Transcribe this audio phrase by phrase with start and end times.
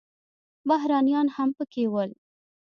[0.69, 2.03] بهرنیان هم پکې وو.